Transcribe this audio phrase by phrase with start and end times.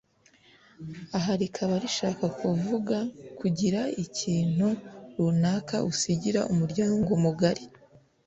[1.17, 2.97] aha rikaba rishaka kuvuga
[3.39, 4.67] kugira ikintu
[5.17, 7.63] runaka usigira umuryango mugari